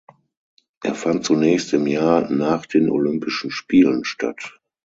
Er 0.83 0.95
fand 0.95 1.25
zunächst 1.25 1.73
im 1.73 1.85
Jahr 1.85 2.27
nach 2.31 2.65
den 2.65 2.89
Olympischen 2.89 3.51
Spielen 3.51 4.03
statt. 4.03 4.59